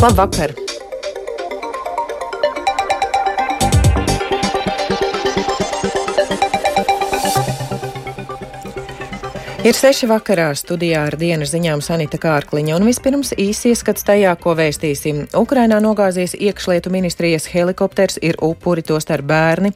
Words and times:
Labvakar! 0.00 0.65
Ir 9.66 9.74
seši 9.74 10.06
vakarā 10.06 10.52
studijā 10.54 11.00
ar 11.08 11.16
dienas 11.18 11.50
ziņām 11.50 11.80
Sanita 11.82 12.20
Kārkliņa, 12.22 12.76
un 12.76 12.84
vispirms 12.86 13.32
īsi 13.34 13.72
ieskats 13.72 14.06
tajā, 14.06 14.36
ko 14.38 14.52
vēstīsim. 14.54 15.24
Ukrainā 15.34 15.80
nogāzies 15.82 16.36
iekšlietu 16.38 16.92
ministrijas 16.94 17.48
helikopters, 17.50 18.20
ir 18.22 18.38
upuri, 18.46 18.84
tostarp 18.86 19.26
bērni. 19.26 19.72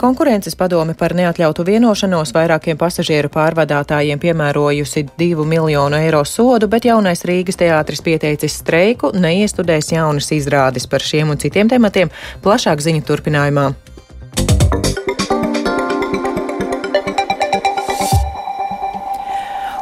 Konkurences 0.00 0.56
padome 0.56 0.96
par 0.96 1.12
neatļautu 1.18 1.68
vienošanos 1.68 2.32
vairākiem 2.32 2.80
pasažieru 2.80 3.28
pārvadātājiem 3.36 4.24
piemērojusi 4.24 5.10
divu 5.20 5.44
miljonu 5.44 6.00
eiro 6.00 6.24
sodu, 6.24 6.70
bet 6.72 6.88
jaunais 6.88 7.28
Rīgas 7.28 7.60
teātris 7.60 8.00
pieteicis 8.00 8.62
streiku, 8.64 9.12
neiestudēs 9.12 9.92
jaunas 9.92 10.32
izrādes 10.32 10.88
par 10.88 11.04
šiem 11.04 11.36
un 11.36 11.44
citiem 11.44 11.68
tematiem. 11.68 12.08
Plašāk 12.40 12.80
ziņu 12.80 13.04
turpinājumā. 13.12 13.74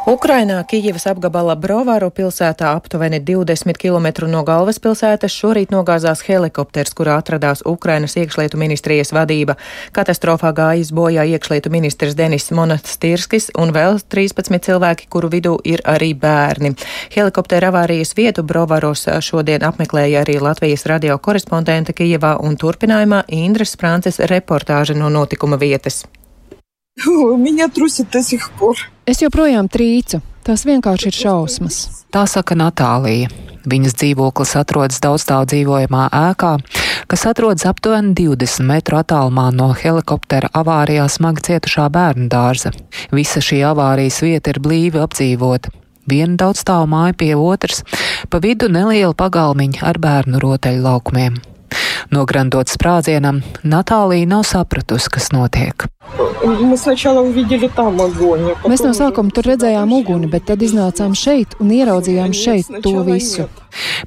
Ukrainā 0.07 0.63
Kijivas 0.67 1.05
apgabala 1.07 1.53
Brovaru 1.55 2.09
pilsētā 2.11 2.73
aptuveni 2.75 3.21
20 3.23 3.77
km 3.79 4.27
no 4.27 4.41
galvaspilsētas 4.43 5.31
šorīt 5.31 5.69
nogāzās 5.71 6.25
helikopters, 6.27 6.91
kurā 6.91 7.13
atradās 7.21 7.61
Ukrainas 7.63 8.17
iekšlietu 8.19 8.59
ministrijas 8.59 9.13
vadība. 9.15 9.55
Katastrofā 9.95 10.51
gājis 10.57 10.91
bojā 10.91 11.23
iekšlietu 11.23 11.71
ministrs 11.71 12.17
Denis 12.19 12.51
Monastirskis 12.51 13.47
un 13.55 13.71
vēl 13.71 14.01
13 14.15 14.59
cilvēki, 14.67 15.07
kuru 15.07 15.29
vidū 15.31 15.53
ir 15.63 15.85
arī 15.87 16.11
bērni. 16.19 16.73
Helikoptera 17.15 17.69
avārijas 17.71 18.11
vietu 18.17 18.43
Brovaros 18.43 19.05
šodien 19.23 19.63
apmeklēja 19.63 20.25
arī 20.25 20.35
Latvijas 20.43 20.83
radio 20.91 21.15
korespondente 21.15 21.95
Kijivā 21.95 22.35
un 22.43 22.59
turpinājumā 22.59 23.23
Indras 23.39 23.77
Frances 23.79 24.19
reportāža 24.19 24.99
no 24.99 25.07
notikuma 25.07 25.55
vietas. 25.63 26.03
Меня 27.06 27.68
трусит 27.68 28.10
до 28.10 28.22
сих 28.22 28.50
пор. 28.58 28.76
Es 29.06 29.22
joprojām 29.22 29.68
trīcu. 29.70 30.20
Tas 30.42 30.64
vienkārši 30.64 31.10
ir 31.10 31.16
šausmas. 31.16 31.76
Tā 32.12 32.24
saka 32.26 32.56
Natālija. 32.56 33.28
Viņas 33.68 33.94
dzīvoklis 34.00 34.54
atrodas 34.56 35.00
daudzstāvu 35.04 35.48
dzīvojamā 35.50 36.06
ēkā, 36.14 36.52
kas 37.10 37.24
atrodas 37.28 37.66
aptuveni 37.68 38.14
20 38.16 38.64
metru 38.64 38.96
attālumā 39.00 39.50
no 39.52 39.68
helikoptera 39.76 40.48
avārijā 40.56 41.04
smagi 41.12 41.44
cietušā 41.50 41.88
bērnu 41.92 42.30
dārza. 42.32 42.72
Visa 43.12 43.42
šī 43.44 43.60
avārijas 43.68 44.22
vieta 44.24 44.54
ir 44.54 44.62
blīvi 44.64 45.02
apdzīvota. 45.04 45.74
Viena 46.08 46.38
daudzstāvu 46.40 46.88
māja 46.88 47.18
pie 47.20 47.34
otras, 47.36 47.84
pa 48.32 48.40
vidu 48.40 48.70
neliela 48.72 49.12
pagalmiņa 49.12 49.84
ar 49.84 50.00
bērnu 50.00 50.40
rotaļu 50.40 50.84
laukumiem. 50.86 51.36
Nograndot 52.14 52.72
sprādzienam, 52.72 53.42
Natālija 53.68 54.32
nav 54.32 54.48
sapratusi, 54.48 55.12
kas 55.12 55.28
notiek. 55.36 55.84
Mēs 58.67 58.83
no 58.83 58.91
sākuma 58.97 59.31
tur 59.33 59.47
redzējām 59.53 59.93
uguni, 59.95 60.27
bet 60.31 60.49
tad 60.51 60.63
iznācām 60.65 61.15
šeit 61.17 61.55
un 61.63 61.71
ieraudzījām 61.73 62.35
šeit 62.35 62.71
to 62.83 62.97
visu. 63.07 63.47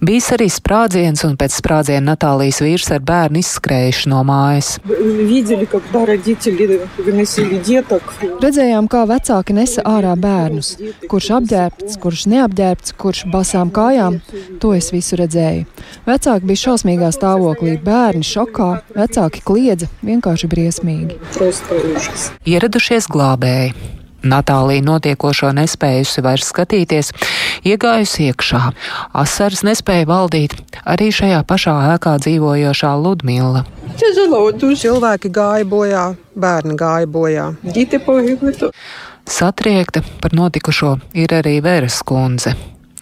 Bijis 0.05 0.29
arī 0.37 0.47
sprādziens, 0.53 1.25
un 1.27 1.35
pēc 1.41 1.57
sprādziena 1.59 2.13
Natālijas 2.13 2.61
vīrs 2.63 2.91
ar 2.95 3.01
bērnu 3.07 3.41
izskrējuši 3.41 4.11
no 4.13 4.21
mājas. 4.29 4.77
Redzējām, 8.45 8.91
kā 8.93 9.03
vecāki 9.11 9.57
nesa 9.57 9.83
ārā 9.91 10.13
bērnus, 10.21 10.75
kurš 11.11 11.31
apģērbts, 11.41 11.99
kurš 12.03 12.27
neapģērbts, 12.35 12.95
kurš 13.01 13.25
basām 13.33 13.73
kājām. 13.75 14.21
To 14.63 14.75
es 14.77 14.93
visu 14.95 15.19
redzēju. 15.19 15.67
Vecāki 16.07 16.53
bija 16.53 16.63
šausmīgā 16.67 17.11
stāvoklī, 17.17 17.79
bērni 17.83 18.27
šokā, 18.27 18.71
vecāki 18.95 19.43
kliedza, 19.47 19.91
vienkārši 20.07 20.53
briesmīgi. 20.53 21.19
Ieradušies 22.47 23.09
glābēji. 23.13 23.75
Natālija 24.27 24.83
notiekošo 24.83 25.53
nespējusi 25.55 26.23
vairs 26.25 26.49
skatīties, 26.51 27.13
iegājusi 27.69 28.31
iekšā. 28.31 28.63
Asaras 29.15 29.63
nespēja 29.67 30.09
valdīt 30.11 30.57
arī 30.83 31.13
šajā 31.15 31.43
pašā 31.47 31.77
ēkā 31.95 32.17
dzīvojošā 32.25 32.93
Ludmila. 33.03 33.65
Cilvēki 33.97 35.31
gāja 35.33 35.69
bojā, 35.69 36.07
bērni 36.35 36.79
gāja 36.81 37.11
bojā. 37.11 37.51
Satriekta 39.27 40.03
par 40.23 40.35
notikušo 40.39 40.97
ir 41.15 41.35
arī 41.35 41.61
Veras 41.63 42.03
kundze. 42.07 42.55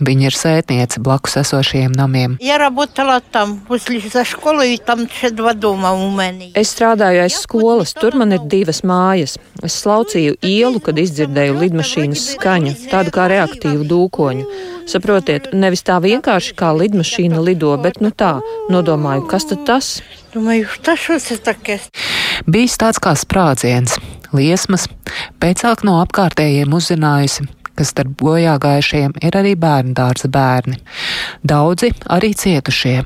Viņa 0.03 0.27
ir 0.27 0.35
sētniece 0.35 0.99
blakus 0.99 1.37
esošajiem 1.39 1.93
namiem. 1.95 2.33
Es 6.59 6.73
strādāju 6.75 7.23
aiz 7.23 7.37
skolas, 7.45 7.95
tur 7.95 8.17
man 8.19 8.35
ir 8.35 8.43
divas 8.51 8.83
mājas. 8.83 9.37
Es 9.63 9.79
slaucīju 9.85 10.41
ielu, 10.43 10.83
kad 10.83 10.99
izdzirdēju 10.99 11.61
lidmašīnas 11.61 12.27
skaņu, 12.35 12.75
tādu 12.91 13.15
kā 13.15 13.29
reaktīvu 13.31 13.87
dūkoņu. 13.93 14.49
Saprotiet, 14.91 15.53
nevis 15.55 15.87
tā 15.87 16.01
vienkārši 16.03 16.59
kā 16.59 16.75
lidmašīna 16.75 17.39
lido, 17.47 17.71
bet 17.79 18.03
nu 18.03 18.11
tā, 18.11 18.41
nodomāju, 18.75 19.29
kas 19.31 19.47
tad 19.53 19.63
tas? 19.69 19.95
Bijis 22.51 22.75
tāds 22.83 22.99
kā 22.99 23.15
sprādziens, 23.15 23.95
liesmas, 24.35 24.91
pēcāk 25.39 25.87
no 25.87 26.01
apkārtējiem 26.03 26.75
uzzinājusi, 26.75 27.47
ka 27.77 27.87
starp 27.87 28.15
bojā 28.21 28.57
gājušajiem 28.63 29.17
ir 29.23 29.39
arī 29.41 29.55
bērnu 29.61 29.95
dārza 29.99 30.31
bērni. 30.33 30.79
Daudzi 31.43 31.93
arī 32.11 32.35
cietušie. 32.39 32.97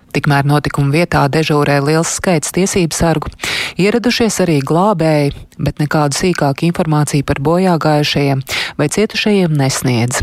Tikmēr 0.08 0.46
notikuma 0.48 0.88
vietā 0.94 1.26
dežūrē 1.28 1.82
liels 1.84 2.14
skaits 2.16 2.52
tiesību 2.56 2.96
sargu, 2.96 3.28
ieradušies 3.78 4.41
arī 4.41 4.56
glābēji, 4.64 5.34
bet 5.60 5.82
nekādu 5.82 6.16
sīkāku 6.16 6.64
informāciju 6.70 7.26
par 7.28 7.42
bojā 7.44 7.75
gājušajiem 7.82 8.40
vai 8.80 8.88
cietušajiem 8.94 9.52
nesniedz. 9.60 10.22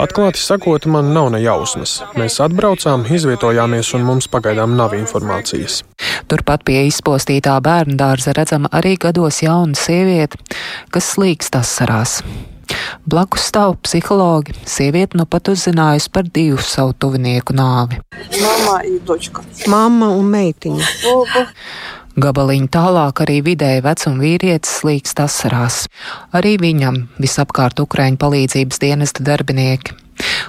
Atklāti 0.00 0.40
sakot, 0.40 0.88
man 0.88 1.12
nav 1.12 1.30
ne 1.34 1.42
jausmas. 1.44 1.98
Mēs 2.16 2.40
atbraucām, 2.46 3.04
izvietojāmies 3.04 3.92
un 3.98 4.08
mums 4.08 4.30
pagaidām 4.32 4.78
nav 4.80 4.96
informācijas. 4.96 5.82
Turpat 6.34 6.64
pie 6.66 6.80
izpostītā 6.88 7.52
bērnu 7.62 7.94
dārza 7.94 8.32
redzama 8.34 8.66
arī 8.74 8.96
gados 8.98 9.36
jauna 9.44 9.78
sieviete, 9.78 10.40
kas 10.90 11.12
slīkst 11.14 11.54
asarās. 11.54 12.16
Blakus 13.06 13.44
stāv 13.52 13.76
psihologi. 13.84 14.56
Sieviete 14.66 15.14
nu 15.20 15.28
pat 15.30 15.52
uzzinājusi 15.52 16.10
par 16.10 16.26
divu 16.26 16.58
savu 16.58 16.96
tuvinieku 16.98 17.54
nāvi. 17.54 18.00
Mamma 19.70 20.08
un 20.10 20.32
meitiņa. 20.32 20.88
Gabaliņu 22.24 22.66
tālāk 22.74 23.22
arī 23.22 23.36
vidēji 23.52 23.84
vecuma 23.84 24.24
vīrietis 24.24 24.80
slīkst 24.80 25.22
asarās. 25.22 25.84
Arī 26.34 26.56
viņam 26.58 27.04
visapkārt 27.22 27.78
Ukraiņu 27.84 28.18
palīdzības 28.24 28.82
dienesta 28.82 29.22
darbinieki. 29.26 29.94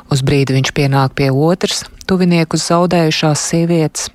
Uz 0.10 0.26
brīdi 0.26 0.58
viņš 0.58 0.74
pienāk 0.78 1.14
pie 1.22 1.30
otras 1.30 1.84
tuvinieku 2.10 2.58
zaudējušās 2.58 3.46
sievietes. 3.52 4.10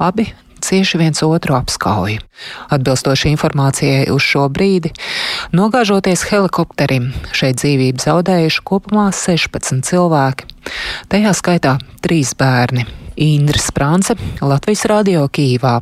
Abi 0.00 0.30
cieši 0.64 1.00
viens 1.00 1.22
otru 1.26 1.56
apskauj. 1.58 2.18
Atbilstoši 2.74 3.30
informācijai 3.34 4.08
uz 4.14 4.24
šo 4.24 4.48
brīdi, 4.52 4.92
nogāžoties 5.54 6.26
helikopterim, 6.30 7.12
šeit 7.36 7.60
dzīvību 7.62 8.04
zaudējuši 8.04 8.66
kopumā 8.66 9.08
16 9.14 9.84
cilvēki. 9.90 10.50
Tajā 11.12 11.34
skaitā 11.36 11.78
trīs 12.04 12.34
bērni. 12.38 12.86
Indra 13.14 13.60
Sprānce, 13.62 14.16
Latvijas 14.42 14.88
Radio 14.90 15.28
Kīvā. 15.30 15.78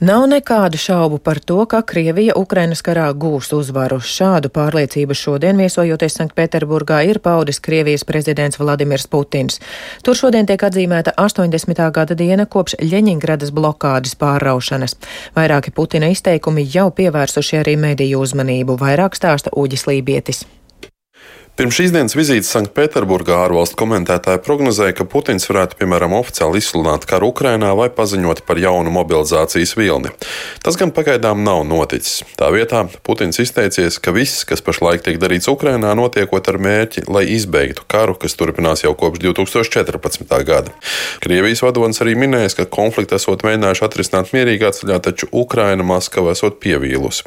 Nav 0.00 0.26
nekādu 0.28 0.76
šaubu 0.76 1.18
par 1.18 1.38
to, 1.38 1.62
ka 1.64 1.78
Krievija 1.82 2.34
Ukrainas 2.36 2.82
karā 2.84 3.06
gūs 3.16 3.48
uzvaru. 3.56 3.96
Šādu 3.96 4.50
pārliecību 4.52 5.14
šodien 5.16 5.56
viesojoties 5.56 6.18
Sanktpēterburgā 6.18 6.98
ir 7.08 7.16
paudis 7.24 7.62
Krievijas 7.64 8.04
prezidents 8.04 8.60
Vladimirs 8.60 9.08
Putins. 9.08 9.56
Tur 10.04 10.18
šodien 10.20 10.44
tiek 10.44 10.60
atzīmēta 10.68 11.14
80. 11.16 11.80
gada 11.96 12.14
diena 12.14 12.44
kopš 12.44 12.76
Ļeņingradas 12.82 13.54
blokādes 13.56 14.12
pārraušanas. 14.20 14.98
Vairāki 15.32 15.72
Putina 15.72 16.12
izteikumi 16.12 16.68
jau 16.76 16.90
pievērsuši 16.92 17.62
arī 17.64 17.78
mediju 17.80 18.20
uzmanību, 18.20 18.76
vairāk 18.76 19.16
stāsta 19.16 19.56
Uģis 19.56 19.88
Lībietis. 19.88 20.44
Pirms 21.56 21.72
šīs 21.72 21.88
dienas 21.88 22.12
vizītes 22.12 22.50
Sanktpēterburgā 22.52 23.38
ārvalstu 23.46 23.78
komentētāji 23.80 24.42
prognozēja, 24.44 24.92
ka 24.98 25.06
Putins 25.08 25.48
varētu, 25.48 25.78
piemēram, 25.78 26.12
oficiāli 26.18 26.60
izsludināt 26.60 27.06
karu 27.08 27.30
Ukrainā 27.32 27.70
vai 27.78 27.86
paziņot 27.96 28.42
par 28.44 28.60
jaunu 28.60 28.92
mobilizācijas 28.92 29.72
vilni. 29.78 30.12
Tas 30.60 30.76
gan 30.76 30.92
pagaidām 30.92 31.40
nav 31.46 31.62
noticis. 31.64 32.26
Tā 32.36 32.50
vietā 32.52 32.82
Putins 33.08 33.40
izteicies, 33.40 33.96
ka 34.04 34.12
viss, 34.12 34.44
kas 34.44 34.60
pašlaik 34.60 35.06
tiek 35.08 35.16
darīts 35.16 35.48
Ukrainā, 35.48 35.94
notiekot 35.96 36.52
ar 36.52 36.60
mērķi, 36.60 37.06
lai 37.08 37.24
izbeigtu 37.38 37.88
karu, 37.88 38.18
kas 38.20 38.36
turpinās 38.36 38.84
jau 38.84 38.92
kopš 38.92 39.24
2014. 39.24 40.36
gada. 40.44 40.76
Krievijas 41.24 41.64
vadonis 41.64 42.04
arī 42.04 42.18
minējis, 42.20 42.60
ka 42.60 42.68
konfliktu 42.68 43.16
esot 43.16 43.48
mēģinājuši 43.48 43.88
atrisināt 43.88 44.36
mierīgā 44.36 44.76
ceļā, 44.76 45.00
taču 45.08 45.32
Ukraina 45.32 45.88
Maskava 45.88 46.36
esot 46.36 46.60
pievīlusi. 46.60 47.24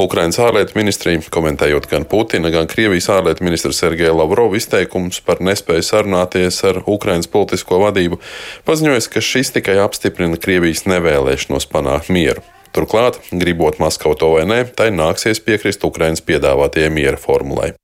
Ukrainas 0.00 0.38
ārlietu 0.40 0.76
ministrija, 0.78 1.20
komentējot 1.32 1.88
gan 1.90 2.06
Putina, 2.08 2.50
gan 2.52 2.68
Krievijas 2.70 3.10
ārlietu 3.12 3.29
ārlietu 3.30 3.46
ministra 3.46 3.70
Sergeja 3.72 4.12
Lavrova 4.12 4.58
izteikums 4.58 5.20
par 5.22 5.38
nespēju 5.38 5.84
sarunāties 5.86 6.58
ar 6.66 6.82
Ukrainas 6.86 7.30
politisko 7.30 7.78
vadību 7.78 8.18
paziņoja, 8.66 9.06
ka 9.06 9.22
šis 9.22 9.54
tikai 9.54 9.78
apstiprina 9.78 10.36
Krievijas 10.36 10.82
nevēlēšanos 10.90 11.68
panākt 11.70 12.10
mieru. 12.10 12.42
Turklāt, 12.74 13.20
gribot 13.30 13.78
Maskavu 13.78 14.18
to 14.18 14.34
vai 14.34 14.46
nē, 14.46 14.64
tai 14.74 14.90
nāksies 14.90 15.42
piekrist 15.42 15.84
Ukrainas 15.86 16.22
piedāvātajai 16.22 16.90
miera 16.90 17.18
formulai. 17.18 17.74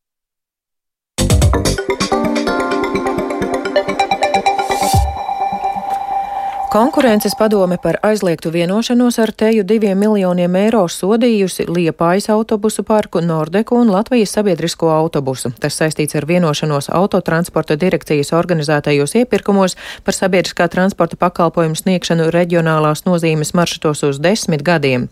Konkurences 6.77 7.35
padome 7.35 7.79
par 7.83 7.97
aizliegtu 8.03 8.51
vienošanos 8.53 9.19
ar 9.19 9.31
teju 9.33 9.63
diviem 9.65 9.97
miljoniem 9.99 10.57
eiro 10.61 10.83
sodījusi 10.93 11.65
Liepājas 11.73 12.27
autobusu 12.35 12.83
parku, 12.85 13.21
Nordeku 13.25 13.79
un 13.81 13.89
Latvijas 13.89 14.35
sabiedrisko 14.37 14.91
autobusu. 14.93 15.55
Tas 15.61 15.79
saistīts 15.81 16.19
ar 16.19 16.27
vienošanos 16.29 16.91
autotransporta 16.93 17.79
direkcijas 17.81 18.35
organizētajos 18.37 19.17
iepirkumos 19.17 19.77
par 20.05 20.17
sabiedriskā 20.19 20.67
transporta 20.69 21.17
pakalpojumu 21.17 21.79
sniegšanu 21.81 22.27
reģionālās 22.35 23.07
nozīmes 23.07 23.55
maršrutos 23.57 24.05
uz 24.11 24.21
desmit 24.21 24.65
gadiem. 24.67 25.07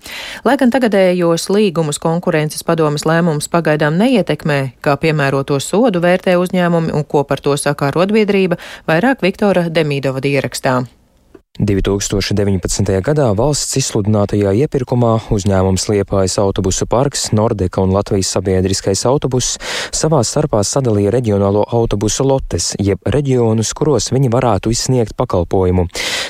Lai 0.45 0.59
gan 0.61 0.75
tagadējos 0.75 1.49
līgumus 1.49 1.97
konkurences 2.03 2.61
padomas 2.61 3.07
lēmums 3.09 3.49
pagaidām 3.49 3.97
neietekmē, 4.03 4.59
kā 4.85 4.99
piemēroto 5.01 5.57
sodu 5.65 6.05
vērtē 6.05 6.37
uzņēmumi 6.43 6.93
un 6.93 7.09
ko 7.09 7.25
par 7.25 7.41
to 7.41 7.57
saka 7.57 7.89
arotbiedrība, 7.89 8.61
vairāk 8.85 9.25
Viktora 9.25 9.65
Demīdova 9.73 10.21
ierakstā. 10.29 10.83
2019. 11.55 12.89
gadā 12.99 13.29
valsts 13.39 13.77
izsludinātajā 13.79 14.51
iepirkumā 14.65 15.12
uzņēmums 15.31 15.85
Liepājas 15.87 16.35
autobusu 16.43 16.89
parks, 16.91 17.29
Nordeka 17.31 17.79
un 17.79 17.93
Latvijas 17.95 18.33
sabiedriskais 18.35 19.05
autobuss 19.06 19.61
savā 19.95 20.19
starpā 20.27 20.65
sadalīja 20.67 21.12
reģionālo 21.15 21.62
autobusu 21.71 22.27
lotes, 22.27 22.73
jeb 22.83 22.99
reģionus, 23.06 23.71
kuros 23.71 24.11
viņi 24.11 24.33
varētu 24.35 24.75
izsniegt 24.75 25.15
pakalpojumu. 25.15 25.87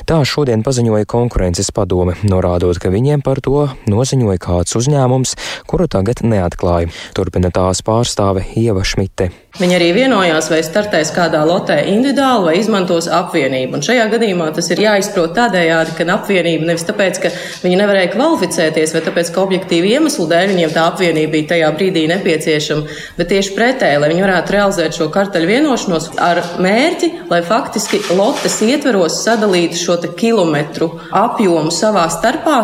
Tā 0.09 0.19
šodien 0.27 0.65
paziņoja 0.67 1.07
konkurences 1.11 1.71
padome, 1.75 2.17
norādot, 2.27 2.81
ka 2.83 2.91
viņiem 2.93 3.23
par 3.25 3.41
to 3.45 3.69
noziņoja 3.91 4.43
kāds 4.43 4.75
uzņēmums, 4.81 5.37
kuru 5.71 5.89
tagad 5.91 6.25
neatklāja. 6.27 6.91
Turpina 7.15 7.55
tās 7.55 7.85
pārstāve 7.87 8.45
Ieva 8.59 8.83
Šmite. 8.85 9.31
Viņi 9.55 9.77
arī 9.77 9.93
vienojās, 9.95 10.49
vai 10.51 10.65
startēs 10.67 11.13
kādā 11.15 11.45
lotē 11.47 11.77
individuāli 11.87 12.49
vai 12.49 12.55
izmantos 12.59 13.07
apvienību. 13.07 13.77
Un 13.79 13.85
šajā 13.87 14.09
gadījumā 14.11 14.49
tas 14.57 14.67
ir 14.75 14.81
jāizprot 14.83 15.31
tādējādi, 15.37 15.93
ka 15.95 16.07
apvienība 16.17 16.67
nevis 16.73 16.83
tāpēc, 16.89 17.21
ka 17.23 17.31
viņi 17.63 17.79
nevarēja 17.79 18.11
kvalificēties, 18.17 18.97
vai 18.97 19.03
tāpēc, 19.07 19.31
ka 19.31 19.45
objektīvi 19.45 19.93
iemeslu 19.95 20.27
dēļ 20.33 20.51
viņiem 20.51 20.75
tā 20.75 20.89
apvienība 20.91 21.37
bija 21.37 21.51
tajā 21.53 21.69
brīdī 21.79 22.03
nepieciešama, 22.11 22.99
bet 23.21 23.31
tieši 23.31 23.55
pretēji, 23.55 24.01
lai 24.03 24.11
viņi 24.11 24.27
varētu 24.27 24.57
realizēt 24.57 24.99
šo 24.99 25.07
karteļu 25.15 25.53
vienošanos 25.53 26.11
ar 26.19 26.43
mērķi, 26.67 27.13
lai 27.31 27.41
faktiski 27.47 28.03
lotes 28.19 28.59
ietveros 28.67 29.21
sadalītu 29.23 29.84
šo 29.85 29.99
kilometru 30.17 30.91
apjomu 31.13 31.73
savā 31.75 32.07
starpā. 32.13 32.59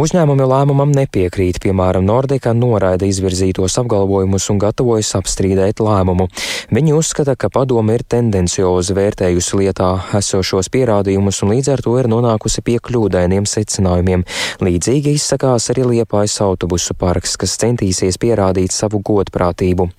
Uzņēmumi 0.00 0.44
lēmumam 0.46 0.92
nepiekrīt, 0.94 1.58
piemēram, 1.64 2.04
Nordika 2.06 2.52
noraida 2.54 3.08
izvirzītos 3.08 3.74
apgalvojumus 3.80 4.46
un 4.52 4.60
gatavojas 4.62 5.10
apstrīdēt 5.18 5.82
lēmumu. 5.82 6.28
Viņi 6.70 6.94
uzskata, 6.94 7.34
ka 7.36 7.50
padome 7.52 7.96
ir 7.98 8.04
tendenciozi 8.06 8.94
vērtējusi 8.96 9.60
lietā 9.62 9.90
esošos 10.20 10.70
pierādījumus 10.72 11.42
un 11.44 11.54
līdz 11.56 11.72
ar 11.74 11.84
to 11.84 11.96
ir 11.98 12.10
nonākusi 12.12 12.64
pie 12.66 12.78
kļūdainiem 12.78 13.48
secinājumiem. 13.50 14.24
Līdzīgi 14.62 15.16
izsakās 15.18 15.70
arī 15.74 15.88
Liepājas 15.90 16.38
autobusu 16.46 16.94
parks, 16.94 17.36
kas 17.40 17.58
centīsies 17.60 18.20
pierādīt 18.22 18.76
savu 18.76 19.02
godprātību. 19.04 19.90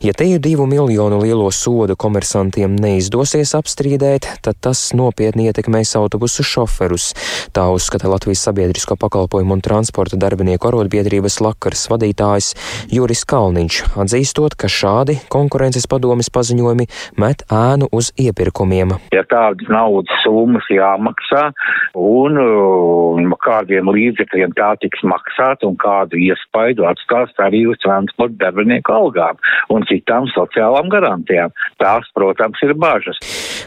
Ja 0.00 0.14
teju 0.16 0.38
divu 0.38 0.64
miljonu 0.66 1.18
lielo 1.20 1.50
sodu 1.52 1.96
komersantiem 1.96 2.78
neizdosies 2.80 3.52
apstrīdēt, 3.58 4.28
tad 4.40 4.56
tas 4.64 4.86
nopietni 4.96 5.50
ietekmēs 5.50 5.89
autobusu 5.98 6.44
šoferus. 6.46 7.10
Tā 7.56 7.66
uzskata 7.74 8.10
Latvijas 8.10 8.44
sabiedrisko 8.46 8.96
pakalpojumu 9.00 9.56
un 9.56 9.64
transporta 9.64 10.18
darbinieku 10.20 10.70
arotbiedrības 10.70 11.40
Lakars 11.44 11.86
vadītājs 11.90 12.52
Juris 12.94 13.24
Kalniņš, 13.28 13.80
atzīstot, 14.04 14.56
ka 14.60 14.70
šādi 14.70 15.18
konkurences 15.32 15.88
padomis 15.90 16.30
paziņojumi 16.34 16.86
met 17.20 17.44
ēnu 17.50 17.90
uz 17.94 18.12
iepirkumiem. 18.20 18.96
Ja 19.14 19.24
tādas 19.30 19.70
naudas 19.72 20.22
summas 20.24 20.66
jāmaksā 20.70 21.50
un 21.98 22.38
um, 22.40 23.34
kādiem 23.44 23.90
līdzekļiem 23.90 24.54
tā 24.58 24.72
tiks 24.82 25.02
maksāt 25.06 25.64
un 25.66 25.76
kādu 25.80 26.18
iespaidu 26.20 26.86
atstās 26.88 27.32
arī 27.42 27.64
uz 27.70 27.80
transporta 27.84 28.38
darbinieku 28.46 28.94
algām 28.94 29.40
un 29.72 29.86
citām 29.90 30.28
sociālām 30.34 30.90
garantijām. 30.92 31.54
Tās, 31.80 32.08
protams, 32.16 32.60
ir 32.66 32.74
bažas. 32.78 33.18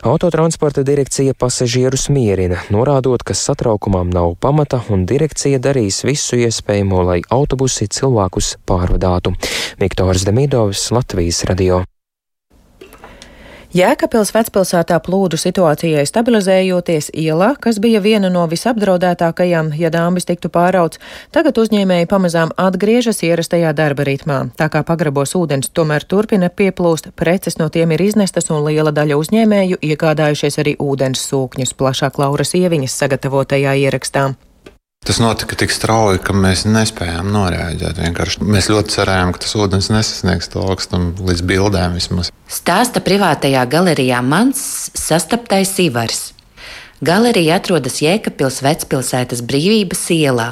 Autotransporta 0.04 0.84
direkcija 0.86 1.36
pasažierus 1.40 2.10
mierina, 2.14 2.62
norādot, 2.74 3.24
ka 3.26 3.36
satraukumam 3.38 4.12
nav 4.14 4.36
pamata 4.42 4.82
un 4.94 5.08
direkcija 5.10 5.62
darīs 5.64 6.04
visu 6.08 6.40
iespējamo, 6.46 7.02
lai 7.10 7.22
autobusi 7.34 7.90
cilvēkus 7.90 8.58
pārvadātu. 8.70 9.36
Viktors 9.82 10.28
Demidovs, 10.30 10.92
Latvijas 10.96 11.44
radio. 11.50 11.84
Jēkabils 13.74 14.30
vecpilsētā 14.36 15.00
plūdu 15.02 15.34
situācijai 15.42 16.04
stabilizējoties 16.06 17.08
ielā, 17.18 17.56
kas 17.58 17.80
bija 17.82 18.04
viena 18.06 18.30
no 18.30 18.44
visapdraudētākajām, 18.52 19.72
ja 19.82 19.90
dāmbis 19.90 20.30
tiktu 20.30 20.52
pārauts, 20.54 21.02
tagad 21.34 21.58
uzņēmēji 21.58 22.06
pamazām 22.12 22.54
atgriežas 22.54 23.24
ierastajā 23.26 23.74
darba 23.74 24.06
ritmā. 24.06 24.38
Tā 24.62 24.70
kā 24.70 24.84
pagrabos 24.86 25.34
ūdens 25.42 25.74
tomēr 25.74 26.06
turpina 26.06 26.54
pieplūst, 26.54 27.16
preces 27.18 27.58
no 27.58 27.72
tiem 27.74 27.98
ir 27.98 28.06
iznestas 28.12 28.54
un 28.54 28.62
liela 28.70 28.94
daļa 28.94 29.18
uzņēmēju 29.18 29.82
iegādājušies 29.90 30.62
arī 30.62 30.78
ūdens 30.78 31.26
sūkņus, 31.34 31.74
plašāk 31.74 32.22
Lauras 32.22 32.54
ieviņas 32.54 33.02
sagatavotajā 33.02 33.74
ierakstā. 33.88 34.36
Tas 35.04 35.20
notika 35.20 35.58
tik 35.60 35.74
strauji, 35.76 36.22
ka 36.24 36.32
mēs 36.32 36.64
nespējām 36.64 37.28
noreaģēt. 37.34 37.98
Vienkārši 38.06 38.46
mēs 38.48 38.70
ļoti 38.72 38.94
cerējām, 38.94 39.34
ka 39.36 39.42
tas 39.44 39.56
ūdens 39.60 39.90
nesasniegs 39.92 40.48
to 40.54 40.64
augstumu 40.64 41.28
līdz 41.28 41.44
bildēm 41.50 41.98
vismaz. 42.00 42.32
Stāsta 42.48 43.04
privātajā 43.04 43.66
galerijā 43.68 44.22
Mans 44.24 44.64
sastaptais 44.96 45.76
Ivars. 45.84 46.30
Galerija 47.04 47.58
atrodas 47.60 48.00
Jēkabpils 48.00 48.62
vecpilsētas 48.64 49.44
brīvības 49.44 50.06
ielā. 50.16 50.50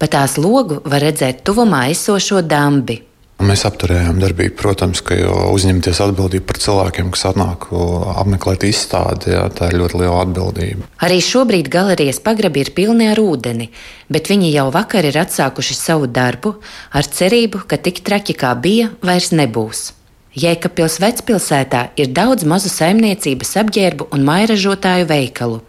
Pa 0.00 0.08
tās 0.08 0.38
logu 0.40 0.80
var 0.88 1.04
redzēt 1.04 1.44
tuvumā 1.44 1.90
esošo 1.92 2.40
dambi. 2.40 3.02
Mēs 3.42 3.64
apturējām 3.66 4.20
darbību, 4.22 4.54
protams, 4.54 5.00
ka 5.02 5.16
uzņemties 5.50 5.98
atbildību 6.04 6.44
par 6.46 6.58
cilvēkiem, 6.62 7.08
kas 7.14 7.24
atnāk 7.32 7.64
apmeklēt 7.72 8.66
izstādi, 8.68 9.32
jā, 9.34 9.46
tā 9.56 9.72
ir 9.72 9.80
ļoti 9.80 9.98
liela 9.98 10.20
atbildība. 10.22 10.86
Arī 11.02 11.16
šobrīd 11.24 11.70
galerijas 11.72 12.20
pagrabi 12.22 12.62
ir 12.62 12.70
pilni 12.76 13.08
ar 13.10 13.18
ūdeni, 13.18 13.66
bet 14.12 14.30
viņi 14.30 14.52
jau 14.52 14.68
vakar 14.74 15.08
ir 15.08 15.18
atsākuši 15.24 15.78
savu 15.78 16.06
darbu 16.06 16.54
ar 16.94 17.08
cerību, 17.18 17.64
ka 17.66 17.80
tik 17.82 18.04
traki 18.06 18.38
kā 18.38 18.54
bija, 18.54 18.92
vairs 19.02 19.32
nebūs. 19.34 19.90
Jēkabpils 20.38 21.00
vecpilsētā 21.02 21.90
ir 22.00 22.14
daudz 22.14 22.46
mazu 22.48 22.70
saimniecības 22.72 23.56
apģērbu 23.64 24.06
un 24.14 24.22
mairažotāju 24.24 25.10
veikalu. 25.10 25.60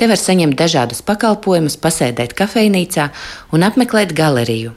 Te 0.00 0.08
var 0.10 0.18
saņemt 0.18 0.56
dažādus 0.58 1.04
pakalpojumus, 1.06 1.76
pasēdēt 1.78 2.34
kafejnīcā 2.38 3.10
un 3.54 3.66
apmeklēt 3.68 4.16
galeriju. 4.16 4.72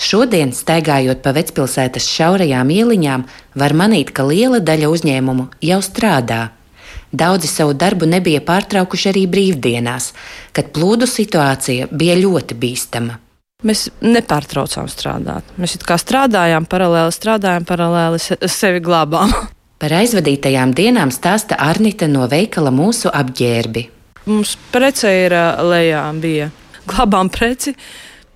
Šodien, 0.00 0.50
staigājot 0.50 1.22
pa 1.22 1.30
vecpilsētas 1.36 2.08
šaurajām 2.10 2.70
ieliņām, 2.74 3.24
var 3.54 3.74
manīt, 3.78 4.10
ka 4.14 4.26
liela 4.26 4.58
daļa 4.58 4.90
uzņēmumu 4.90 5.48
jau 5.62 5.80
strādā. 5.84 6.48
Daudzi 7.14 7.46
savu 7.46 7.76
darbu 7.78 8.08
nebija 8.10 8.40
pārtraukuši 8.42 9.12
arī 9.12 9.26
brīvdienās, 9.30 10.10
kad 10.52 10.72
plūdu 10.74 11.06
situācija 11.06 11.86
bija 11.94 12.16
ļoti 12.18 12.58
bīstama. 12.58 13.20
Mēs 13.64 13.86
nepārtraucām 14.02 14.90
strādāt. 14.90 15.46
Mēs 15.56 15.78
kā 15.86 15.96
strādājām, 16.00 16.66
paralēli 16.68 17.14
strādājām, 17.14 17.64
paralēli 17.68 18.18
sevi 18.50 18.82
glābām. 18.84 19.30
Par 19.80 19.94
aizvadītajām 20.00 20.74
dienām 20.74 21.12
stāsta 21.14 21.56
Arnita 21.60 22.08
no 22.10 22.26
veikala 22.30 22.72
mūsu 22.74 23.12
apģērbi. 23.14 23.86
Mums 24.26 24.54
prece 24.72 25.10
ir 25.26 25.34
lejā, 25.70 26.04
bija 26.18 26.50
glābām 26.88 27.30
preci, 27.32 27.74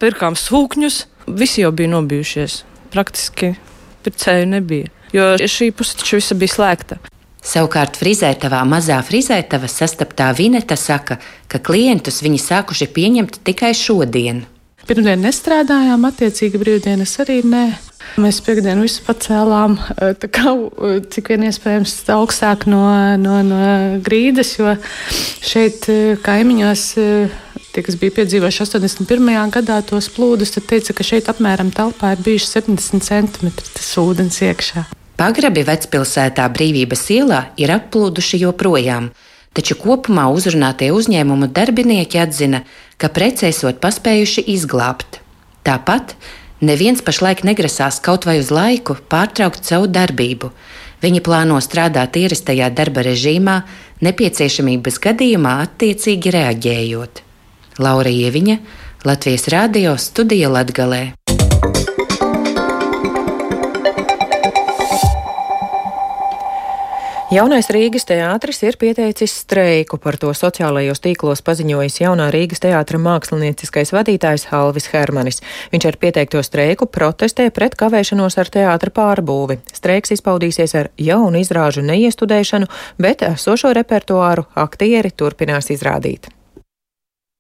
pirkām 0.01 0.37
sūkņus, 0.39 0.99
visi 1.37 1.63
jau 1.63 1.73
bija 1.73 1.93
nobijušies. 1.93 2.63
Praktiski 2.93 3.55
pircēju 4.05 4.47
nebija. 4.47 4.89
jo 5.13 5.25
šī 5.39 5.71
puse 5.73 5.97
taču 5.97 6.21
visa 6.21 6.37
bija 6.39 6.55
slēgta. 6.55 6.99
Savukārt 7.49 7.97
frizētavā 7.97 8.61
mazā 8.69 8.99
frizētava 9.07 9.69
sastaptā 9.71 10.33
Vineta 10.37 10.77
saka, 10.77 11.17
ka 11.49 11.61
klientus 11.65 12.21
viņi 12.25 12.41
sākuši 12.43 12.89
pieņemt 12.93 13.41
tikai 13.47 13.71
šodien. 13.79 14.43
Pirmdien 14.89 15.21
nestrādājām, 15.21 16.05
attiecīgi 16.09 16.61
brīvdienas 16.61 17.13
arī 17.25 17.43
nē. 17.45 17.65
Mēs 18.19 18.39
piekdienu 18.41 18.87
visu 18.87 19.03
pacēlām, 19.05 19.77
kā, 20.33 20.53
cik 21.13 21.29
vien 21.35 21.45
iespējams 21.51 21.93
augstāk 22.15 22.65
no, 22.71 22.81
no, 23.21 23.35
no 23.45 23.59
grīdas, 24.05 24.55
jo 24.57 24.73
šeit 25.45 25.85
kaimiņos 26.25 26.85
tie, 27.79 27.85
kas 27.87 27.99
bija 28.01 28.15
piedzīvojuši 28.17 28.65
81. 28.65 29.51
gadā 29.55 29.79
tos 29.87 30.09
plūdus, 30.11 30.51
tad 30.57 30.67
teica, 30.67 30.95
ka 30.97 31.05
šeit 31.07 31.29
apmēram 31.31 31.71
telpā 31.75 32.17
ir 32.17 32.23
bijuši 32.27 32.49
70 32.57 33.07
centimetri 33.07 33.75
tas 33.77 33.91
ūdens 34.03 34.41
iekšā. 34.43 34.83
Pagrabi 35.19 35.63
vecpilsētā 35.67 36.47
Brīvības 36.55 37.05
ielā 37.15 37.41
ir 37.59 37.71
applūduši 37.75 38.41
joprojām, 38.43 39.11
taču 39.55 39.77
kopumā 39.79 40.27
uzrunātie 40.35 40.91
uzņēmumu 40.95 41.51
darbinieki 41.55 42.21
atzina, 42.23 42.65
ka 42.99 43.11
precēsot 43.15 43.79
paspējuši 43.83 44.47
izglābt. 44.55 45.21
Tāpat 45.67 46.17
neviens 46.63 47.03
pašlaik 47.03 47.45
negrasās 47.47 48.01
kaut 48.03 48.27
vai 48.27 48.39
uz 48.43 48.51
laiku 48.55 48.99
pārtraukt 49.11 49.67
savu 49.67 49.91
darbību. 49.91 50.51
Viņi 51.03 51.23
plāno 51.23 51.61
strādāt 51.63 52.19
ierastajā 52.19 52.73
darba 52.75 53.07
režīmā, 53.07 53.61
nepieciešamības 54.03 54.99
gadījumā 55.03 55.57
attiecīgi 55.69 56.35
reaģējot. 56.35 57.28
Laura 57.79 58.11
Ieviņa, 58.11 58.59
Latvijas 59.07 59.49
Rādio 59.55 59.95
studija 60.03 60.51
Latgalē. 60.51 61.13
Jaunais 67.29 67.67
Rīgas 67.69 68.07
teātris 68.09 68.63
ir 68.65 68.79
pieteicis 68.81 69.35
streiku, 69.43 69.99
par 70.01 70.17
to 70.17 70.31
sociālajos 70.33 71.03
tīklos 71.05 71.43
paziņojis 71.45 71.99
jaunā 72.01 72.31
Rīgas 72.33 72.65
teātra 72.65 72.97
mākslinieckais 73.05 73.93
vadītājs 73.93 74.47
Halvis 74.49 74.89
Hermanis. 74.95 75.43
Viņš 75.75 75.87
ar 75.91 75.99
pieteikto 76.01 76.41
streiku 76.41 76.89
protestē 76.89 77.51
pret 77.53 77.77
kavēšanos 77.77 78.39
ar 78.41 78.49
teātra 78.57 78.95
pārbūvi. 78.97 79.59
Streiks 79.77 80.17
izpaudīsies 80.17 80.73
ar 80.81 80.89
jaunu 80.97 81.45
izrāžu 81.45 81.85
neiestudēšanu, 81.85 82.73
bet 82.97 83.27
esošo 83.29 83.77
repertuāru 83.77 84.49
aktieri 84.65 85.13
turpinās 85.13 85.69
izrādīt. 85.77 86.33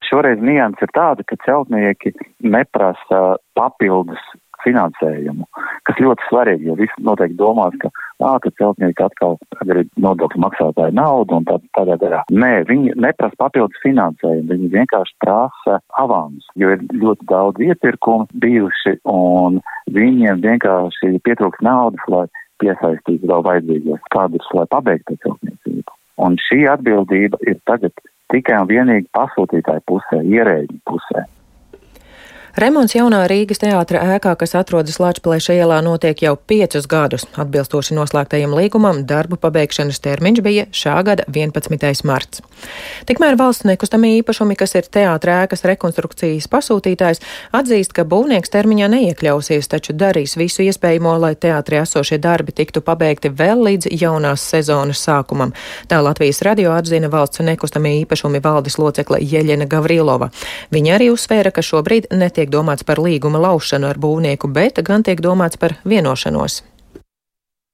Šoreiz 0.08 0.40
nianses 0.40 0.86
ir 0.86 0.92
tāda, 0.96 1.24
ka 1.28 1.36
celtnieki 1.44 2.14
neprasa 2.40 3.38
papildus 3.58 4.22
finansējumu, 4.64 5.46
kas 5.86 6.00
ļoti 6.02 6.24
svarīgi, 6.28 6.68
jo 6.68 6.76
visi 6.78 7.04
noteikti 7.06 7.38
domās, 7.38 7.76
ka, 7.82 7.90
ā, 8.24 8.32
ka 8.42 8.50
celtnieki 8.58 9.04
atkal 9.04 9.36
ir 9.66 9.84
nodokļu 10.02 10.42
maksātāju 10.42 10.96
naudu 10.98 11.38
un 11.38 11.46
tā, 11.48 11.58
tādā 11.78 11.98
garā. 12.00 12.24
Nē, 12.32 12.64
viņi 12.70 12.96
neprasa 12.98 13.38
papildus 13.38 13.78
finansējumu, 13.84 14.48
viņi 14.50 14.72
vienkārši 14.74 15.16
prasa 15.24 15.78
avans, 16.02 16.48
jo 16.58 16.74
ir 16.74 16.84
ļoti 16.90 17.30
daudz 17.30 17.64
iepirkumu 17.68 18.28
bijuši 18.42 18.98
un 19.12 19.60
viņiem 19.94 20.42
vienkārši 20.44 21.14
pietrūks 21.26 21.62
naudas, 21.64 22.04
lai 22.10 22.26
piesaistītu 22.62 23.30
vēl 23.30 23.44
vajadzīgos 23.46 24.12
kadrus, 24.14 24.54
lai 24.58 24.66
pabeigtu 24.74 25.18
celtniecību. 25.22 25.98
Un 26.18 26.34
šī 26.48 26.64
atbildība 26.72 27.38
ir 27.46 27.60
tagad 27.70 27.94
tikai 28.32 28.60
un 28.62 28.70
vienīgi 28.70 29.08
pasūtītāju 29.16 29.84
pusē, 29.88 30.22
ierēģi 30.24 30.80
pusē. 30.88 31.24
Remonts 32.58 32.96
jaunā 32.96 33.20
Rīgas 33.30 33.60
teātra 33.62 34.00
ēkā, 34.16 34.32
kas 34.34 34.56
atrodas 34.58 34.96
Latvijas 34.98 35.46
ielā, 35.54 35.76
notiek 35.84 36.18
jau 36.24 36.32
piecus 36.34 36.88
gadus. 36.90 37.22
Atbilstoši 37.38 37.94
noslēgtajam 37.94 38.56
līgumam, 38.56 39.04
darbu 39.06 39.36
pabeigšanas 39.38 40.00
termiņš 40.02 40.42
bija 40.42 40.64
šā 40.74 40.96
gada 41.06 41.22
11. 41.30 42.02
marts. 42.08 42.42
Tikmēr 43.06 43.36
valsts 43.38 43.62
nekustamie 43.68 44.16
īpašumi, 44.16 44.56
kas 44.58 44.74
ir 44.74 44.88
teātra 44.90 45.36
ēkas 45.44 45.62
rekonstrukcijas 45.70 46.48
pasūtītājs, 46.50 47.22
atzīst, 47.54 47.94
ka 47.94 48.02
būvnieks 48.10 48.50
termiņā 48.50 48.90
neiekļausies, 48.90 49.70
taču 49.70 49.94
darīs 49.94 50.34
visu 50.40 50.66
iespējamo, 50.66 51.14
lai 51.22 51.36
teātrī 51.38 51.78
esošie 51.84 52.18
darbi 52.18 52.56
tiktu 52.58 52.82
pabeigti 52.82 53.30
vēl 53.30 53.62
līdz 53.68 53.92
jaunās 54.00 54.42
sezonas 54.42 55.04
sākumam. 55.06 55.54
Tā 55.86 56.02
Latvijas 56.02 56.42
radio 56.42 56.74
atzina 56.74 57.06
valsts 57.14 57.46
nekustamie 57.46 58.00
īpašumi 58.00 58.42
valdes 58.42 58.80
locekle 58.82 59.22
Jeļena 59.22 59.70
Gavrilova. 59.70 60.32
Viņa 60.74 60.98
arī 60.98 61.12
uzsvēra, 61.14 61.54
ka 61.54 61.62
šobrīd 61.62 62.10
netiek 62.18 62.47
netiek 62.48 62.64
domāts 62.64 62.84
par 62.84 62.98
līguma 62.98 63.38
laušanu 63.38 63.86
ar 63.88 63.98
būvnieku, 63.98 64.48
bet 64.48 64.80
gan 64.82 65.02
tiek 65.02 65.20
domāts 65.20 65.58
par 65.58 65.76
vienošanos. 65.84 66.62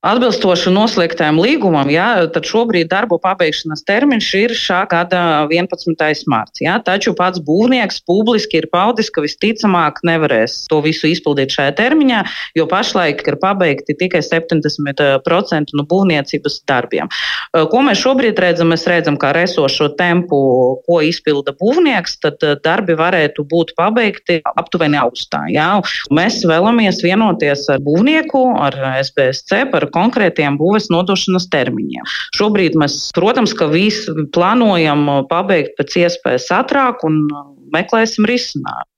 Atbilstoši 0.05 0.69
noslēgtajam 0.69 1.39
līgumam, 1.41 1.89
jā, 1.89 2.27
tad 2.29 2.45
šobrīd 2.45 2.91
darbu 2.91 3.17
pabeigšanas 3.25 3.87
termiņš 3.89 4.27
ir 4.37 4.53
šā 4.53 4.83
gada 4.91 5.21
11. 5.49 6.27
mārts. 6.29 6.61
Jā, 6.61 6.75
taču 6.85 7.15
pats 7.17 7.41
būvnieks 7.41 8.03
publiski 8.05 8.61
ir 8.61 8.67
paudis, 8.69 9.09
ka 9.09 9.25
visticamāk 9.25 10.03
nevarēs 10.05 10.67
to 10.69 10.83
visu 10.85 11.09
izpildīt 11.09 11.55
šajā 11.57 11.73
termiņā, 11.79 12.19
jo 12.59 12.67
pašlaik 12.69 13.23
ir 13.25 13.39
pabeigti 13.41 13.97
tikai 14.03 14.21
70% 14.27 15.73
no 15.73 15.87
būvniecības 15.89 16.59
darbiem. 16.69 17.09
Ko 17.73 17.81
mēs 17.89 18.05
šobrīd 18.05 18.45
redzam? 18.45 18.75
Mēs 18.75 18.85
redzam, 18.91 19.17
kā 19.17 19.33
resošo 19.33 19.89
tempu, 19.97 20.43
ko 20.85 21.01
izpilda 21.01 21.57
būvnieks, 21.57 22.19
tad 22.21 22.45
darbi 22.61 22.99
varētu 23.01 23.47
būt 23.49 23.73
pabeigti 23.81 24.43
aptuveni 24.53 25.01
augustā. 25.01 25.47
Jā. 25.49 25.81
Mēs 26.13 26.43
vēlamies 26.45 27.01
vienoties 27.09 27.65
ar 27.73 27.81
būvnieku, 27.89 28.45
ar 28.69 28.77
SBSC 29.01 29.65
par 29.73 29.89
konkrētiem 29.95 30.59
būves 30.61 30.91
nodošanas 30.93 31.49
termiņiem. 31.55 32.09
Šobrīd 32.37 32.79
mēs, 32.81 32.99
protams, 33.17 33.55
ka 33.57 33.71
visu 33.73 34.27
plānojam 34.35 35.07
pabeigt 35.31 35.79
pēc 35.79 36.01
iespējas 36.05 36.51
ātrāk 36.59 37.07
un 37.07 37.23
meklēsim 37.75 38.27
risinājumu. 38.29 38.94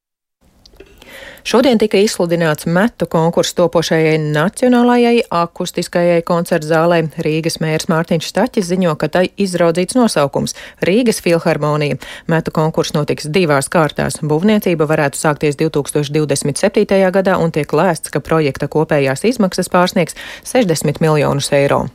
Šodien 1.46 1.78
tika 1.78 2.00
izsludināts 2.02 2.66
metu 2.66 3.06
konkurss 3.06 3.54
topošajai 3.54 4.16
Nacionālajai 4.18 5.20
akustiskajai 5.30 6.24
koncertu 6.26 6.66
zālē. 6.66 6.96
Rīgas 7.22 7.60
mērs 7.62 7.86
Mārtiņš 7.86 8.30
Staķis 8.32 8.66
ziņo, 8.66 8.96
ka 8.98 9.06
tai 9.14 9.28
izraudzīts 9.38 9.94
nosaukums- 9.94 10.56
Rīgas 10.88 11.22
filharmonija. 11.22 12.00
Metu 12.26 12.50
konkurss 12.50 12.96
notiks 12.98 13.30
divās 13.30 13.70
kārtās. 13.70 14.18
Būvniecība 14.26 14.88
varētu 14.90 15.14
sākties 15.14 15.54
2027. 15.54 17.12
gadā 17.14 17.38
un 17.38 17.52
tiek 17.52 17.70
lēsts, 17.70 18.10
ka 18.10 18.18
projekta 18.18 18.66
kopējās 18.66 19.22
izmaksas 19.22 19.68
pārsniegs 19.68 20.18
60 20.42 21.00
miljonus 21.00 21.52
eiro. 21.52 21.86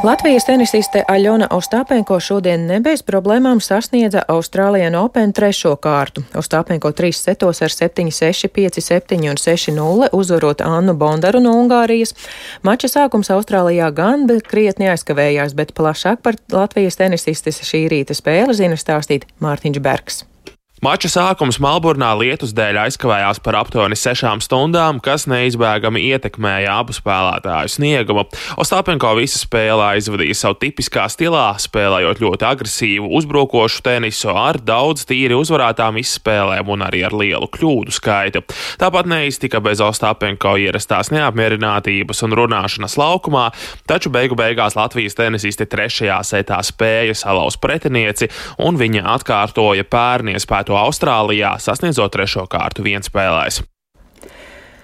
Latvijas 0.00 0.46
tenisiste 0.48 1.02
Aļona 1.12 1.50
Ostāpenko 1.52 2.16
šodien 2.24 2.62
ne 2.64 2.78
bez 2.80 3.02
problēmām 3.04 3.58
sasniedza 3.60 4.22
Austrālijas 4.32 4.96
Open 4.96 5.34
trešo 5.36 5.74
kārtu. 5.76 6.22
Ostāpenko 6.40 6.88
trīs 6.96 7.20
setos 7.20 7.60
ar 7.60 7.74
7-6, 7.74 8.48
5-7 8.48 9.28
un 9.28 9.36
6-0 9.36 10.08
uzvarot 10.16 10.64
Annu 10.64 10.96
Bondaru 10.96 11.44
no 11.44 11.52
Ungārijas. 11.60 12.16
Mača 12.64 12.88
sākums 12.88 13.28
Austrālijā 13.36 13.92
gan 13.92 14.24
krietni 14.48 14.88
aizkavējās, 14.88 15.52
bet 15.52 15.76
plašāk 15.76 16.24
par 16.24 16.40
Latvijas 16.48 16.96
tenisistes 16.96 17.60
šī 17.60 17.84
rīta 17.92 18.16
spēli 18.16 18.56
zina 18.56 18.80
stāstīt 18.80 19.28
Mārtiņš 19.44 19.84
Bergs. 19.84 20.24
Mača 20.80 21.10
sākums 21.12 21.58
Melburnā 21.60 22.14
lietus 22.16 22.54
dēļ 22.56 22.78
aizkavējās 22.86 23.42
par 23.44 23.58
aptuveni 23.58 23.98
sešām 24.00 24.40
stundām, 24.40 24.96
kas 25.04 25.26
neizbēgami 25.28 26.00
ietekmēja 26.08 26.78
abu 26.80 26.94
spēlētāju 26.96 27.68
sniegumu. 27.68 28.22
Ostāpenko 28.56 29.10
visu 29.18 29.42
spēli 29.42 29.84
aizvadīja 29.84 30.38
savu 30.38 30.56
tipiskā 30.62 31.04
stilā, 31.12 31.50
spēlējot 31.60 32.22
ļoti 32.24 32.46
agresīvu, 32.48 33.10
uzbrukošu 33.18 33.82
tenisu 33.84 34.32
ar 34.32 34.56
daudz 34.64 35.04
tīri 35.10 35.36
uzvarētām 35.36 35.98
izspēlēm 36.00 36.72
un 36.72 36.86
arī 36.86 37.04
ar 37.10 37.18
lielu 37.20 37.50
kļūdu 37.52 37.92
skaitu. 37.98 38.40
Tāpat 38.80 39.12
neiztika 39.12 39.60
bez 39.60 39.84
Ostāpenko 39.84 40.54
ierastās 40.64 41.12
neapmierinātības 41.12 42.24
un 42.24 42.38
runāšanas 42.40 42.96
laukumā, 42.96 43.50
taču 43.84 44.14
beigu 44.16 44.40
beigās 44.40 44.78
Latvijas 44.80 45.20
tenisisti 45.20 45.68
trešajā 45.68 46.22
setā 46.32 46.64
spēja 46.64 47.20
salauzt 47.20 47.60
pretinieci, 47.60 48.32
un 48.64 48.80
viņa 48.80 49.04
atkārtoja 49.18 49.84
pērniespētu 49.92 50.69
to 50.70 50.78
Austrālijā, 50.78 51.56
sasniedzot 51.58 52.14
trešo 52.14 52.46
kārtu 52.50 52.86
vienspēlēs. 52.86 53.64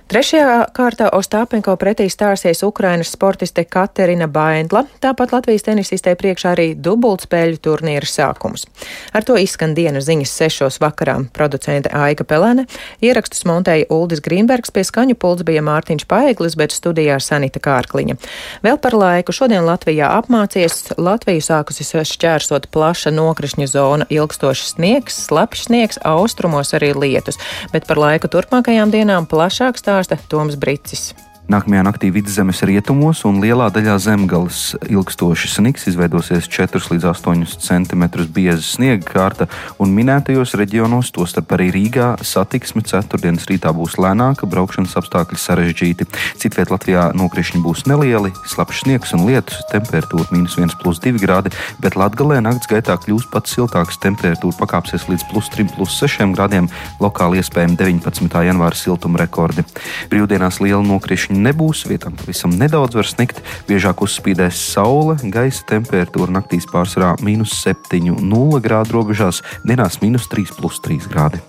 Trešajā 0.06 0.68
kārtā 0.70 1.08
Ostāpenko 1.18 1.72
pretī 1.82 2.04
stāsies 2.06 2.60
Ukrainas 2.62 3.08
sportiste 3.10 3.64
Katerina 3.66 4.28
Baindla, 4.30 4.84
tāpat 5.02 5.32
Latvijas 5.34 5.64
tenisistē 5.66 6.12
priekšā 6.14 6.52
arī 6.54 6.66
dubultspēļu 6.78 7.58
turnīra 7.58 8.06
sākums. 8.06 8.68
Ar 9.10 9.26
to 9.26 9.34
izskan 9.34 9.74
dienas 9.74 10.06
ziņas 10.06 10.34
sešos 10.38 10.78
vakarā. 10.78 11.16
Producente 11.34 11.90
Aika 11.90 12.22
Pelēne, 12.22 12.68
ierakstus 13.02 13.42
montēja 13.50 13.88
Uldis 13.90 14.22
Grīnbergs, 14.22 14.70
pie 14.70 14.84
skaņu 14.86 15.16
pults 15.18 15.42
bija 15.42 15.64
Mārtiņš 15.66 16.06
Paeglis, 16.06 16.54
bet 16.54 16.70
studijā 16.70 17.18
Sanita 17.18 17.58
Kārkliņa. 17.66 18.14
Vēl 18.62 18.78
par 18.78 18.94
laiku 18.94 19.34
šodien 19.34 19.66
Latvijā 19.66 20.12
apmācies, 20.20 20.92
Latviju 21.02 21.42
sākusi 21.48 21.82
šķērsot 21.82 22.70
plaša 22.70 23.10
nokrišņa 23.10 23.70
zona, 23.74 24.06
ilgstošs 24.06 24.76
sniegs, 24.76 25.18
slapjš 25.26 25.66
sniegs, 25.66 26.00
austrumos 26.06 26.70
arī 26.78 26.94
lietus, 26.94 27.42
bet 27.74 27.90
par 27.90 27.98
laiku 27.98 28.30
turpmākajām 28.30 28.94
dienām 28.94 29.26
plašāk 29.26 29.82
stāv 29.82 29.95
stāsta 30.04 30.28
Toms 30.28 30.58
Brīsis. 30.60 31.12
Nākamajā 31.46 31.84
naktī 31.86 32.08
vidzemes 32.10 32.58
rietumos 32.66 33.20
un 33.28 33.36
lielā 33.38 33.68
daļā 33.70 33.92
zemgales 34.02 34.72
ilgstoši 34.90 35.46
sniks, 35.52 35.84
izveidosies 35.86 36.48
4 36.50 36.80
līdz 36.90 37.04
8 37.06 37.44
cm 37.62 38.02
bieza 38.34 38.64
sniega 38.66 39.06
kārta, 39.06 39.46
un 39.78 39.92
minētajos 39.94 40.56
reģionos, 40.58 41.12
tostarp 41.14 41.54
arī 41.54 41.68
Rīgā, 41.76 42.08
satiksme 42.18 42.82
ceturtdienas 42.82 43.46
rītā 43.46 43.70
būs 43.70 43.94
lēnāka, 43.94 44.48
braukšanas 44.50 44.96
apstākļi 44.98 45.38
sarežģīti. 45.38 46.08
Citviet 46.42 46.72
Latvijā 46.74 47.12
nokrišņi 47.14 47.62
būs 47.62 47.86
nelieli, 47.86 48.34
slapjš 48.50 48.82
sniegs 48.82 49.14
un 49.14 49.22
lietus, 49.30 49.62
temperatūra 49.70 50.26
mīnus 50.34 50.58
1,2 50.58 51.14
grādi, 51.22 51.54
bet 51.78 51.94
Latgalē 51.94 52.40
nakts 52.42 52.66
gaitā 52.74 52.98
kļūs 53.06 53.30
pat 53.30 53.46
siltāks, 53.46 54.00
temperatūra 54.02 54.58
pakāpsies 54.64 55.06
līdz 55.12 55.28
plus 55.30 55.54
3,6 55.54 56.34
grādiem, 56.34 56.66
lokāli 56.98 57.38
iespējami 57.38 57.78
19. 57.78 58.42
janvāra 58.50 58.82
siltuma 58.82 59.22
rekordi. 59.22 59.62
Brīvdienās 60.10 60.58
liela 60.64 60.82
nokrišņa 60.82 61.35
nebūs, 61.36 61.84
vietām 61.88 62.16
pavisam 62.18 62.54
nedaudz 62.56 62.98
var 62.98 63.08
snikt, 63.08 63.42
biežāk 63.68 64.02
uzspīdēs 64.06 64.62
saule, 64.72 65.18
gaisa 65.22 65.64
temperatūra 65.70 66.38
naktīs 66.40 66.68
pārsvarā- 66.70 67.16
7,0 67.66 68.60
grādu 68.60 68.98
robežās, 68.98 69.42
dienās- 69.64 70.00
3,3 70.28 71.06
grādi. 71.08 71.40